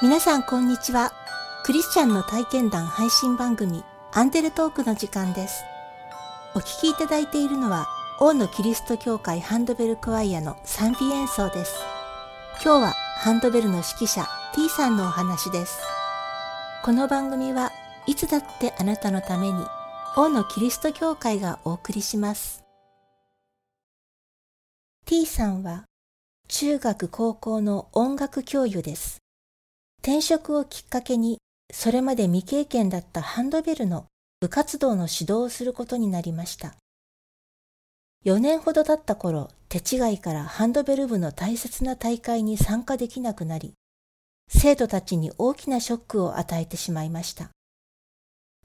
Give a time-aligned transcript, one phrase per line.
[0.00, 1.12] 皆さんこんにちは。
[1.64, 5.64] クリスチャンの体験談配信番組アンデルトークの時間です。
[6.54, 7.88] お聞きいただいているのは
[8.20, 11.74] 王のキリスト教会ハンドベルクワイアの賛美演奏です。
[12.62, 14.24] 今日はハンドベルの指揮者
[14.54, 15.80] T さんのお話です。
[16.84, 17.72] この番組は
[18.06, 19.64] いつだってあなたのために
[20.16, 22.62] 王のキリスト教会がお送りします。
[25.06, 25.86] T さんは
[26.46, 29.18] 中学高校の音楽教諭です。
[30.02, 31.38] 転職をきっかけに
[31.72, 34.06] それまで未経験だったハンドベルの
[34.40, 36.74] 部活動の指導をすることになりました。
[38.24, 43.74] 4年ほど経った頃、手違いからハンドベル部の大切な大会に参加できなくなり、
[44.48, 47.50] 生徒たちに大きなショックを与えてしまいました。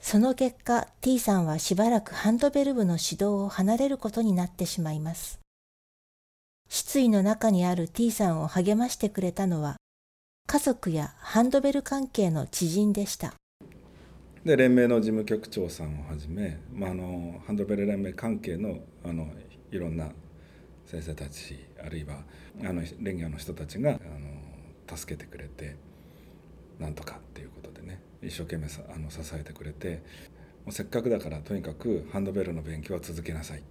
[0.02, 5.40] その結果、T さんはしばらくハンドベル部の指導を離れることになってしまいます。
[6.68, 9.78] 失意の中にある T さんを励ましてくれたのは、
[10.46, 13.34] 家族やハンドベル関係の知人でした。
[14.44, 19.28] で連盟の事務局長さんをはじめ、まあ、あのハンドベル連盟関係のあの
[19.72, 20.10] いろんな
[20.86, 22.24] 先生たちあるいは
[22.62, 25.78] あの連業の人たちがあの助けてくれて
[26.78, 30.04] なんとかっていうことでね一生懸命あの支えてくれて
[30.66, 33.64] もうせっかくだからとにかくハンドベルの勉強は続けなさい。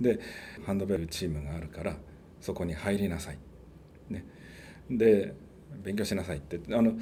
[0.00, 0.20] で
[0.66, 1.96] ハンドベルチームがあるから
[2.40, 3.38] そこに入りなさい。
[4.10, 4.26] ね、
[4.90, 5.34] で
[5.82, 6.60] 勉強しなさいって。
[6.74, 6.94] あの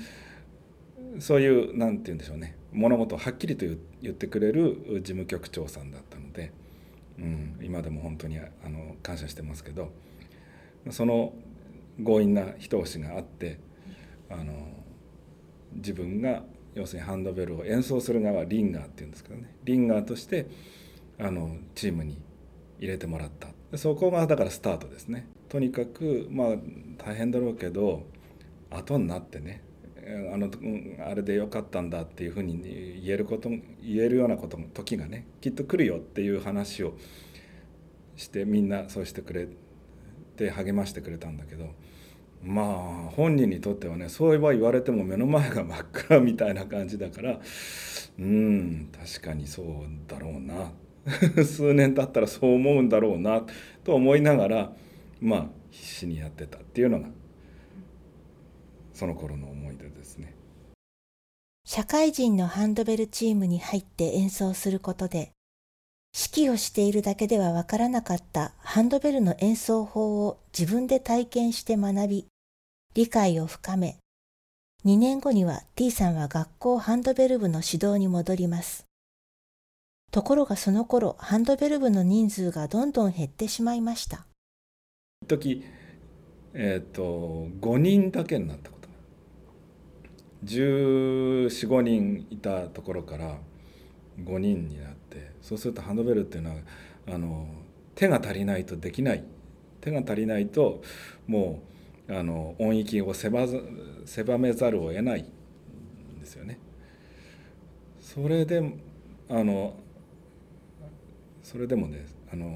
[1.18, 2.56] そういう何て言うんでしょうね。
[2.72, 3.66] 物事をはっきりと
[4.00, 6.52] 言ってくれる事務局長さんだったので、
[7.18, 9.92] うん、今でも本当にあの感謝してますけど。
[10.88, 11.34] その
[11.98, 13.58] 強引な一押しがあって
[14.30, 14.54] あの
[15.74, 16.42] 自分が
[16.74, 19.54] 要するにハンドベルを演奏する側リンガーっていうんですけどね。
[19.64, 20.46] リンガーとして
[21.18, 22.18] あのチームに
[22.78, 23.48] 入れてもらった。
[23.76, 25.28] そこがだからスタートですね。
[25.48, 26.46] とにかくまあ
[26.96, 28.06] 大変だろうけど
[28.70, 29.62] 後になってね
[30.32, 30.50] あの
[31.06, 32.60] あれでよかったんだっていうふうに
[33.04, 33.62] 言えること言
[33.98, 36.94] えるようなことも時がねきっと来るよっていう話を
[38.16, 39.48] してみんなそうしてくれ
[40.36, 41.66] て励ましてくれたんだけど
[42.42, 47.38] まあ本人にとってはねそういえば言われても目の前が真っ暗みたいな感じだから
[48.18, 49.66] うん確かにそう
[50.06, 50.72] だろうな。
[51.44, 53.44] 数年経ったらそう思うんだろうな
[53.84, 54.72] と思いながら
[55.20, 57.08] まあ必死にやってたっていうのが
[59.00, 60.34] その頃の思い出ですね。
[61.64, 65.32] 社会人のハンドベルチームに入って演奏することで
[66.14, 72.26] 指揮をしているだけではわからなかったハンドベルの演奏法を自分で体験して学び
[72.92, 73.96] 理解を深め
[74.84, 78.84] 2年後には T さんは学校ハンドベル部の指導に戻ります。
[80.10, 84.26] ところがその頃ハンドベル部の人数がどんどん減ってしまいました。
[85.26, 85.64] 時
[86.52, 88.70] えっ、ー、と5人だけになった
[90.44, 93.38] 1415人いたところから
[94.24, 96.56] 5人になってそうするとハンドベルっていうのは
[97.08, 97.46] あの
[97.94, 99.24] 手が足りないとできない
[99.80, 100.82] 手が足りないと
[101.26, 101.62] も
[102.08, 103.46] うあの音域を狭
[104.04, 106.58] 狭めざるを得ないんですよね。
[108.00, 108.62] それで
[109.28, 109.76] あの
[111.42, 112.50] それでもねあの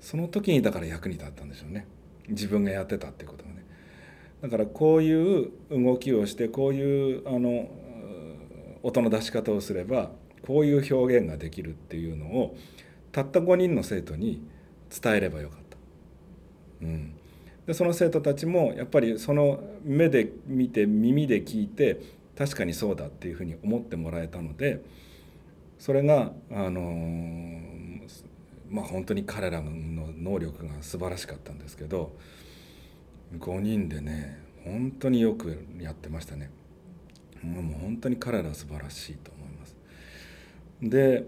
[0.00, 1.86] その時にだから役に立ったんでしょうね
[2.28, 3.59] 自分がやってたっていうことがね。
[4.42, 7.68] だからこういう動きをしてこういうあの
[8.82, 10.10] 音の出し方をすれば
[10.46, 12.56] こういう表現ができるっていうのを
[13.12, 14.42] たった5人の生徒に
[14.90, 15.76] 伝えればよかった。
[16.82, 17.14] うん、
[17.66, 22.00] でその生徒たちもやっぱりその目で見て耳で聞いて
[22.38, 24.82] 確かにそうだっていうふうに思ってもらえたので
[25.78, 27.60] それがあの
[28.70, 32.16] まあ本当に彼らの能力が素晴らしかったんですけど。
[33.38, 36.50] 5人でね本当によくやってましたね。
[37.42, 39.76] もう本当に彼らは素晴らしいと思います。
[40.82, 41.24] で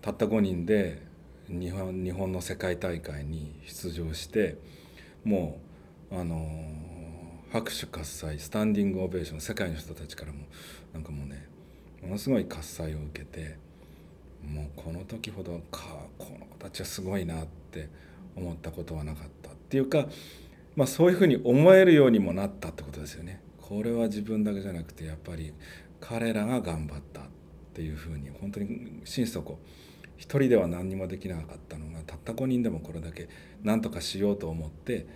[0.00, 1.02] たった5人で
[1.48, 4.58] 日本日本の世界大会に出場して
[5.24, 5.60] も
[6.10, 6.46] うあの
[7.52, 10.38] 拍手喝采スタンディングオベーション世界の人たちからも
[10.92, 11.46] なんかもうね
[12.02, 13.56] ものすごい喝采を受けて
[14.42, 15.82] もうこの時ほどか
[16.18, 17.88] この子たちはすごいなって
[18.34, 20.06] 思ったことはなかったっていうか
[20.76, 23.42] まあ、そういうふうに思えるようにもなったってことですよね。
[23.60, 25.54] これは自分だけじゃなくてやっぱり
[26.00, 27.24] 彼らが頑張ったっ
[27.74, 29.58] ていうふうに本当に心底
[30.18, 33.28] 一人では何にもできなかったのがたった5人でもこれだけ
[33.62, 35.06] 何とかしようと思って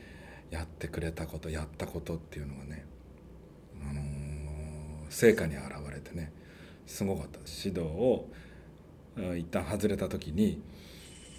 [0.50, 2.86] やってくれたことやったことっていうのがね、
[3.82, 4.04] あのー、
[5.10, 6.32] 成果に表れてね
[6.86, 8.28] すごかった指導を
[9.36, 10.62] 一旦外れた時に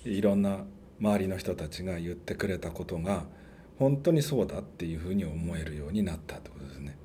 [0.04, 0.60] いろんな
[1.00, 3.26] 周りの人たちが言ってくれたことが
[3.80, 6.98] 本当にそうだっていうふうに思えるようになったってことですね。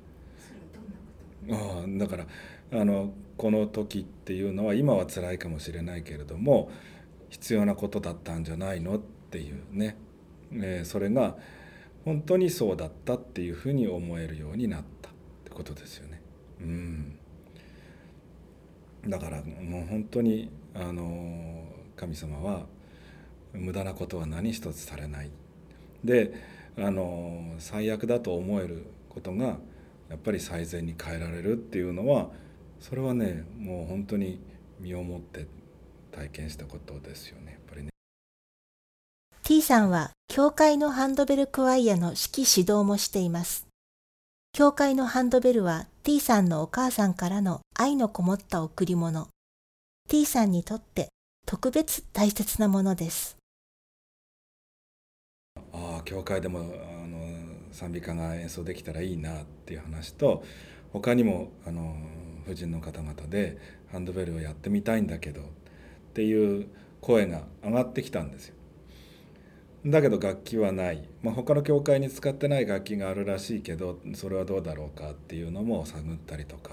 [1.51, 2.27] あだから
[2.71, 6.71] あのこの時っていうのは今は辛いかもしれないけれども
[7.29, 9.97] 必要なことだったんじゃないのっていうね、
[10.53, 11.35] えー、それが
[12.05, 15.11] 本当にそうだったっていうふうに思えるようになったっ
[15.45, 16.21] てことですよね。
[16.61, 17.19] うん、
[19.07, 21.65] だからもう本当にあの
[21.95, 22.65] 神様は
[23.53, 25.31] 無駄なことは何一つされない。
[26.03, 26.33] で
[26.77, 29.57] あの最悪だと思えることが
[30.09, 32.29] やっぱり最善に変えられるっていうのは
[32.79, 34.39] それはねもう本当に
[34.79, 35.47] 身をもって
[36.11, 37.89] 体験したことですよねやっぱりね。
[39.43, 43.67] T さんは教会のハンドベルクワイアの指揮指導もしています。
[44.53, 49.27] 教会のハンドベルは T さんのお母さんからの愛のこもった贈り物。
[50.09, 51.09] T さんにとって
[51.45, 53.37] 特別大切なものです。
[56.03, 57.17] 教会でもあの
[57.71, 60.43] 賛美歌が演奏できたらいいなっていう話と
[60.91, 61.95] 他にもあの
[62.45, 63.57] 婦人の方々で
[63.91, 65.45] ハンドベルをやってみたいんだけどっ
[66.13, 66.67] ていう
[67.01, 68.55] 声が上がってきたんですよ。
[69.85, 76.71] だけど楽器はない、まあ、他の教会に使ってない楽器があるらしいけどそれはどうだろうかっていうのも探ったりとか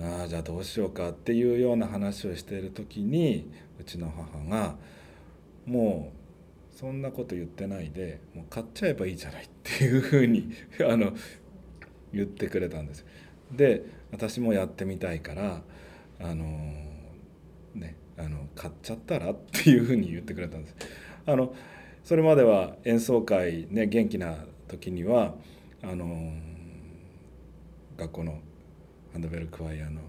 [0.00, 4.76] ああじゃあどうしようかっていうような話をしている時にうちの母が
[5.66, 6.19] もう
[6.80, 10.50] そんなこと言ってないでもう買っちゃえばいいじゃないっていうふうに
[10.88, 11.12] あの
[12.10, 13.04] 言ってくれたんです。
[13.52, 15.62] で私もやってみたいから
[16.18, 16.46] あの
[17.74, 20.76] ねあの買っちゃったらっていうふうに言ってくれたんです。
[21.26, 21.54] あの
[22.02, 25.34] それまでは演奏会ね元気な時には
[25.82, 26.32] あの
[27.98, 28.40] 学校の
[29.12, 30.00] ハンドベルクワイアの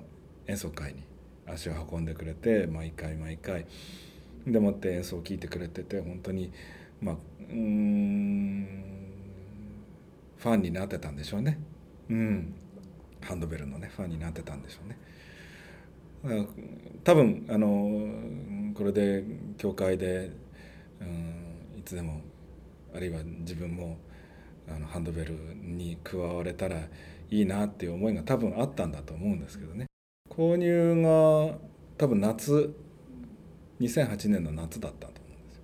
[0.48, 1.04] 演奏会に
[1.46, 3.66] 足を運んでくれて毎回毎回
[4.48, 6.52] でもって演奏を聴いてくれてて本当に
[7.02, 7.16] まあ
[7.50, 8.68] うん
[10.38, 11.60] ファンになってたんでしょうね。
[12.10, 12.54] うん
[13.22, 14.98] ハンドベルのねファンになってたんでしょうね。
[17.04, 19.24] 多分あのこれで
[19.58, 20.32] 教会で、
[21.00, 22.22] うん、いつでも
[22.96, 23.98] あるいは自分も
[24.70, 26.78] あのハンドベルに加われたら
[27.30, 29.88] いいなっていう思いが多分あったんだと思うんですけどね
[30.30, 31.58] 購入が
[31.98, 32.76] 多分夏
[33.82, 35.64] 2008年の夏だったと思うんですよ。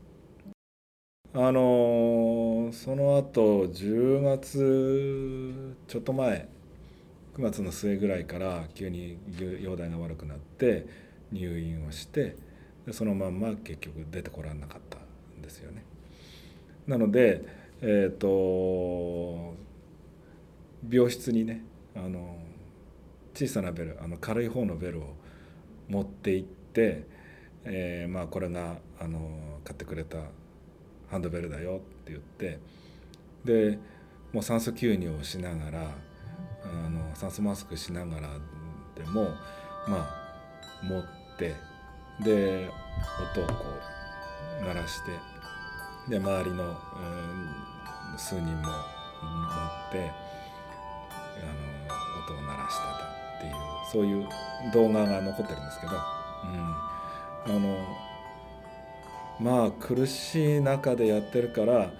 [1.34, 6.50] あのその後10月ちょっと前
[7.36, 9.20] 9月の末ぐらいから急に
[9.62, 10.88] 容体が悪くなって
[11.32, 12.36] 入院をして
[12.92, 15.84] そのまんま結局出てこられなかったんですよね。
[16.88, 17.46] なので、
[17.82, 19.54] えーと、
[20.90, 21.64] 病室にね
[21.96, 22.38] あの
[23.36, 25.14] 小さなベルあの軽い方のベルを
[25.88, 27.06] 持って行って、
[27.66, 29.20] えー、まあこれがあの
[29.64, 30.18] 買ってくれた
[31.10, 32.60] ハンドベルだよって言って
[33.46, 33.80] で
[34.34, 35.92] もう酸素吸入をしながら
[36.64, 38.30] あの酸素マスクしながら
[38.96, 39.30] でも
[39.88, 41.04] まあ持っ
[41.38, 41.56] て
[42.24, 42.70] で
[43.34, 43.54] 音をこ
[44.62, 45.12] う鳴らして
[46.10, 50.12] で周りの、うん、数人も持って
[51.40, 51.46] あ
[51.90, 53.54] の音を鳴らしてたっていう
[53.92, 54.28] そういう
[54.74, 56.76] 動画が残ってるんですけど、うん、
[57.48, 57.78] あの
[59.40, 61.92] まあ苦しい中でやってるから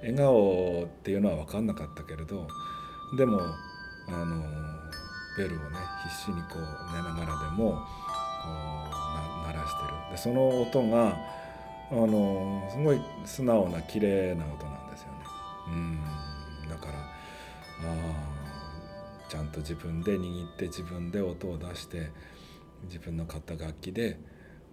[0.00, 2.46] 笑顔っていうのは分かんなかったけれど
[3.16, 3.40] でも
[4.08, 4.42] あの
[5.36, 8.48] ベルをね必死にこう寝ながらでもこ
[9.44, 11.16] う鳴らしてるでその音が
[11.90, 15.18] あのすごい素直な綺麗な音なんですよね。
[15.68, 15.98] うん
[16.68, 18.34] だからあ
[19.28, 22.10] ちゃんと自分で握って自分で音を出して
[22.84, 24.18] 自分の買った楽器で、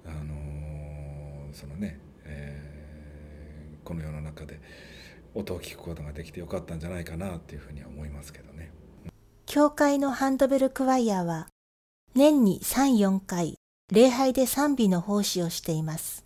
[0.05, 4.59] あのそのね、えー、この世の中で
[5.33, 8.71] 音を聞くことができてよかったんじゃないかなっていうふうには思いますけどね。
[9.45, 11.47] 教会のハンドベルクワイアは
[12.15, 13.55] 年に3、4回
[13.91, 16.25] 礼拝で賛美の奉仕をしています。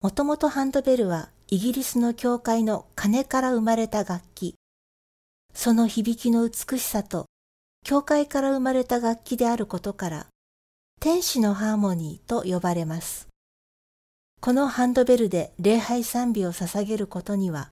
[0.00, 4.56] もともとハンドベルはイギリスの教会の鐘から生まれた楽器。
[5.54, 7.26] その響きの美しさと
[7.84, 10.26] 教会から生まれた楽器であることから
[11.04, 13.26] 天使のハーモニーと呼ばれます。
[14.40, 17.70] このハンドベルで礼拝賛美を捧げることには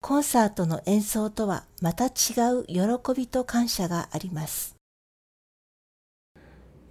[0.00, 2.10] コンサートの演奏とはまた違
[2.52, 2.78] う喜
[3.16, 4.76] びと感謝があります。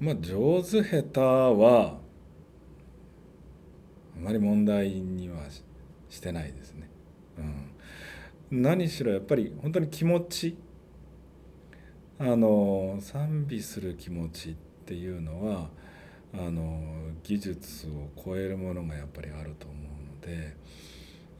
[0.01, 1.97] まあ上手下手は
[4.17, 5.37] あまり問題には
[6.09, 6.89] してないですね。
[8.51, 10.57] うん、何しろやっぱり本当に気持ち
[12.19, 15.69] あの賛美する気持ちってていうのは
[16.33, 16.79] あの
[17.23, 20.55] 技術を超えるものがやっぱりあると思うので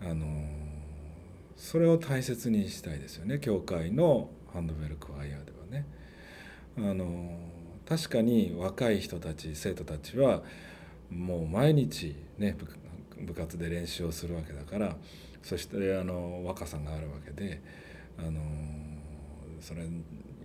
[0.02, 0.26] あの
[1.56, 5.86] それを大切にしたいですよね教会のハンドベルクワイヤーではね。
[6.78, 7.38] あの
[7.88, 10.42] 確かに若い人たち生徒たちは
[11.12, 12.56] もう毎日ね
[13.20, 14.96] 部活で練習をするわけだから
[15.44, 17.62] そしてあの若さがあるわけで
[18.18, 18.42] あの
[19.62, 19.84] それ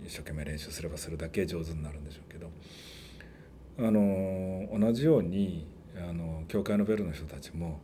[0.05, 2.51] 一生懸命練習すればするだけ上手になるんでしょうけど
[3.79, 5.67] あの同じように
[5.97, 7.81] あの教会のベルの人たちも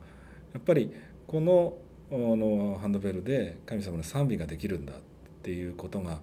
[0.52, 0.92] やっぱり
[1.26, 1.76] この
[2.10, 4.96] あのハンドベルで神様の賛美ができるんだっ
[5.42, 6.20] ていうことがやっ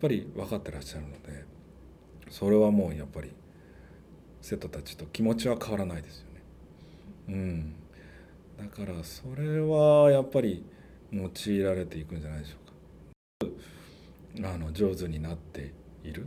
[0.00, 1.44] ぱり分かってらっしゃるので
[2.28, 3.32] それはもうやっぱり
[4.42, 6.42] 生徒たちと気持ちは変わらないですよね。
[7.28, 7.74] うん、
[8.58, 10.64] だからそれはやっぱり
[11.12, 12.56] 用いられていくんじゃないでしょ
[13.46, 14.48] うか。
[14.52, 15.72] あの上手になって
[16.04, 16.26] いる。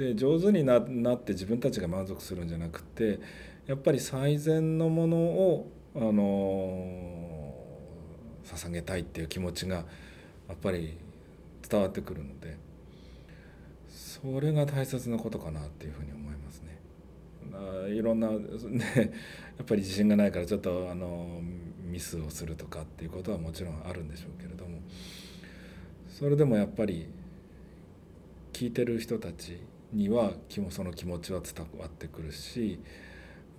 [0.00, 0.82] で上手になっ
[1.20, 3.20] て自分たちが満足するんじゃなくて
[3.66, 7.54] やっぱり最善のものをあの
[8.44, 9.84] 捧げたいっていう気持ちが
[10.48, 10.96] やっぱり
[11.68, 12.56] 伝わってくるので
[13.90, 16.80] それが大切なことかなっていうふうに思いますね。
[17.94, 19.12] いろんなね
[19.58, 21.42] やっぱり自信がないからちょっとあの
[21.84, 24.78] ミスをするとかっていうことはもちろんあるんでしょうけれども
[26.08, 27.06] それでもやっぱり
[28.54, 29.60] 聞いてる人たち
[29.92, 30.32] には
[30.70, 32.80] その気持ちは伝わってくるし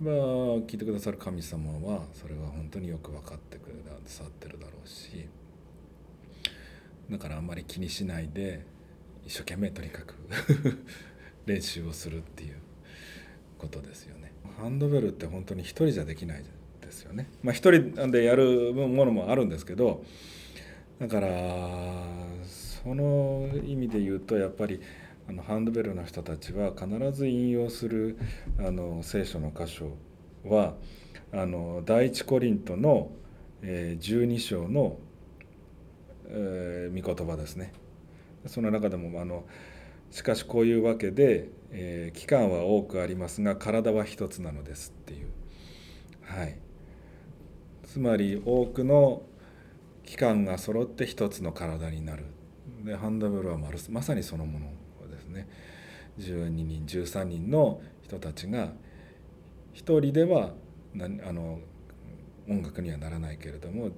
[0.00, 5.28] まあ聞いてくださる神様はそれは本当によく分かってくださってるだろうし
[7.10, 8.64] だからあんまり気にしないで
[9.26, 10.14] 一生懸命とにかく
[11.46, 12.56] 練習をするっていう
[13.58, 14.32] ことですよね。
[14.58, 16.44] ハンドベルって本当に一人じゃできない
[16.80, 17.28] ですよね。
[17.42, 20.04] まあ一人でやるものもあるんですけど
[20.98, 21.28] だから
[22.44, 24.80] その意味で言うとやっぱり
[25.28, 28.18] あのハンドベルの人たちは必ず引用する
[28.58, 29.96] あの聖書の箇所
[30.44, 30.74] は
[31.32, 33.10] あの第一コリントの、
[33.62, 34.98] えー、12章の、
[36.26, 37.72] えー、御言葉ですね。
[38.46, 39.44] その中でもあの
[40.10, 45.28] しかしこういうわけで、えー、期間は多くありますが体は一つなのですっていう。
[46.22, 46.58] はい、
[47.84, 49.22] つまり多くの
[50.04, 52.24] 期間が揃って一つの体になる。
[52.84, 53.58] でハンドベルは
[53.90, 54.66] まさにそのもの
[55.32, 55.48] ね。
[56.18, 58.72] 12人13人の人たちが
[59.72, 60.52] 一人では
[61.26, 61.60] あの
[62.48, 63.90] 音楽にはならないけれども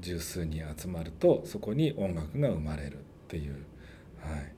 [0.00, 3.52] 十数人集まるとそこに音楽が生まれるっていう、
[4.20, 4.52] はい、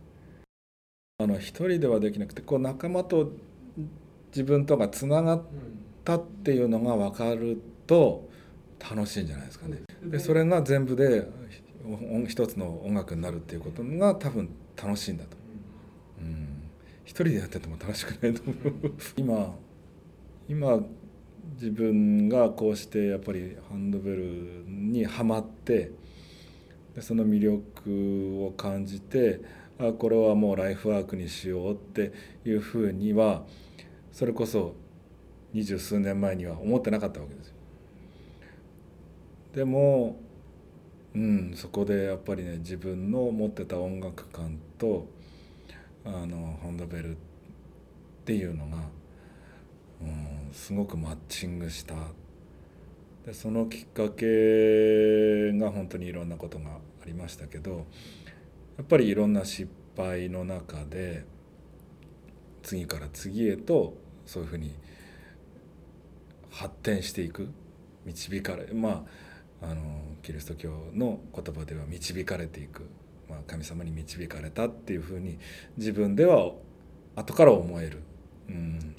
[1.19, 3.33] あの一人ではできなくてこう仲間と
[4.29, 5.43] 自分とがつながっ
[6.05, 8.29] たっていうのが分かると
[8.79, 9.79] 楽しいんじゃないですかね。
[10.05, 11.29] でそれが全部で
[12.29, 15.42] 一つの音楽になるっていうことが多分楽しいんだと。
[17.05, 19.59] 一人でやってても楽しくないと思う 今
[20.49, 20.85] 今
[21.55, 25.91] 自分がこうしてやっぱりハンドベルにはまって
[26.95, 29.41] でその魅力を感じて
[29.79, 32.13] あこれはもうライフワークにしようって
[32.45, 33.45] いうふうには
[34.13, 34.75] それこそ
[35.53, 37.55] 二十数年前には思ってなかったわけですよ。
[39.55, 40.21] でも
[41.15, 45.09] うんそこでやっぱりね自分の持ってた音楽感と
[46.05, 47.19] あのハンドベルっ
[48.25, 48.77] ていうのが、
[50.01, 51.95] うん、すごくマッチングした。
[53.25, 57.87] でそのきっかけが本当にいろんなことがありましたけど
[58.77, 61.25] やっぱりいろんな失敗の中で
[62.65, 63.95] 次から次へと
[64.27, 64.75] そういうふうに
[66.51, 67.49] 発展していく。
[68.05, 69.05] 導かれま
[69.63, 69.83] ああの
[70.23, 72.89] キリスト教の言葉では導かれていく。
[73.33, 75.39] まあ、神様に導かれたっていうふうに
[75.79, 76.53] 自分では
[77.17, 78.03] 後から思える、
[78.51, 78.95] うん、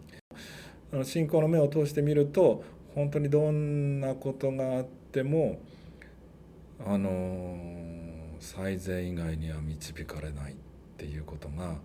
[0.91, 2.63] あの信仰の目を通してみると
[2.95, 5.59] 本当にどんなことがあっても
[6.83, 7.55] あの
[8.39, 10.55] 最善以外には導かれないっ
[10.97, 11.75] ていうことが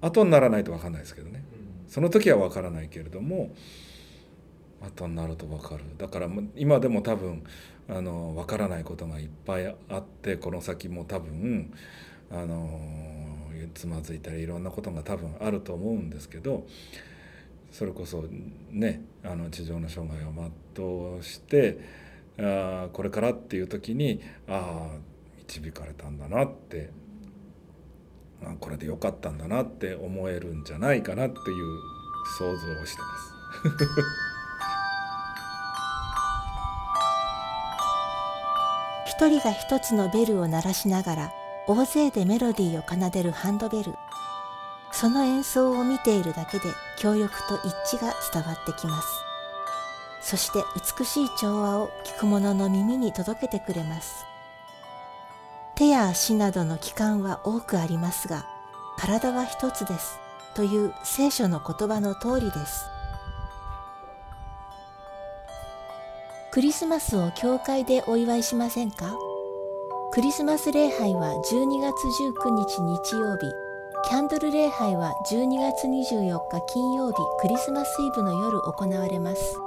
[0.00, 1.44] 後にならないと分かんないですけどね、
[1.88, 3.54] その時は分からないけれども
[4.86, 7.44] 後になると分かるだから今でも多分
[7.88, 11.72] あの分からないことがいっぱいあってこの先も多分
[12.30, 12.80] あの
[13.74, 16.66] つまずいたりいろんなことが多分あると思うんですけど
[17.70, 18.24] それこそ
[18.70, 21.78] ねあの地上の生涯を全うして
[22.38, 24.98] あこれからっていう時にああ
[25.46, 26.90] 導かれたんだなって
[28.42, 31.78] あこれでよかったんだなって思えるんじゃないかなっていう
[32.38, 34.33] 想像をしてます。
[39.16, 41.32] 一人が一つのベルを鳴らしながら
[41.68, 43.94] 大勢でメロディーを奏でるハンドベル。
[44.90, 46.64] その演奏を見ているだけで
[46.98, 49.08] 協力と一致が伝わってきます。
[50.20, 50.64] そして
[50.98, 54.26] 美しい調和を聞く者の耳に届けてくれます。
[55.76, 58.44] 手や足などの器官は多くありますが
[58.96, 60.18] 体は一つです。
[60.56, 62.93] という聖書の言葉の通りです。
[66.54, 69.12] クリスマスを教会でお祝いしませんか？
[70.12, 73.52] クリスマス礼拝は12月19日日曜日。
[74.08, 77.16] キャンドル礼拝は12月24日金曜日。
[77.40, 79.58] クリスマスイブの夜行われます。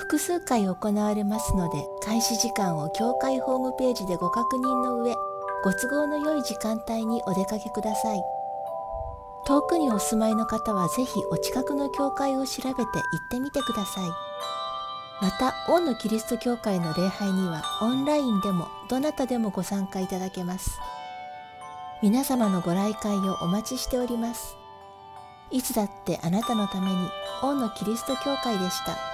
[0.00, 5.14] 複数回行われますので開始時間を教会ホームページでご確認の上
[5.64, 8.20] ご都合の良い時間帯にお出かけください。
[9.46, 12.84] 遠くにお住まいの方はぜひお近くの教会を調べて行っ
[13.30, 14.10] てみてください。
[15.20, 20.78] また王のキリスト教会の礼拝にはオンラインでもどなたでもご参加いただけます
[22.02, 24.56] 皆様のご来会をお待ちしております
[25.50, 26.96] いつだってあなたのために
[27.42, 29.07] 王のキリスト教会でした。